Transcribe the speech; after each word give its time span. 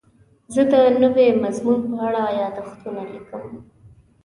زه 0.53 0.61
د 0.71 0.73
نوي 1.01 1.27
مضمون 1.43 1.79
په 1.89 1.95
اړه 2.07 2.23
یادښتونه 2.39 3.01
لیکم. 3.11 3.43